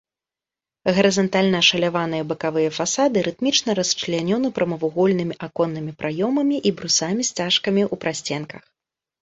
Гарызантальна 0.99 1.57
ашаляваныя 1.65 2.23
бакавыя 2.31 2.69
фасады 2.77 3.17
рытмічна 3.29 3.71
расчлянёны 3.81 4.47
прамавугольнымі 4.57 5.39
аконнымі 5.49 5.91
праёмамі 6.03 6.57
і 6.71 6.73
брусамі-сцяжкамі 6.81 7.83
ў 7.93 8.05
прасценках. 8.05 8.63